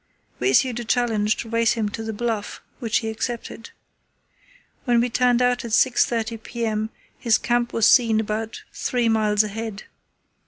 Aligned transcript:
We 0.39 0.49
issued 0.49 0.79
a 0.79 0.83
challenge 0.83 1.37
to 1.37 1.49
race 1.49 1.73
him 1.73 1.87
to 1.89 2.01
the 2.01 2.11
Bluff, 2.11 2.59
which 2.79 2.97
he 3.01 3.09
accepted. 3.09 3.69
When 4.85 4.99
we 4.99 5.11
turned 5.11 5.43
out 5.43 5.63
at 5.63 5.69
6.30 5.69 6.41
p.m. 6.41 6.89
his 7.19 7.37
camp 7.37 7.71
was 7.71 7.85
seen 7.85 8.19
about 8.19 8.63
three 8.73 9.09
miles 9.09 9.43
ahead. 9.43 9.83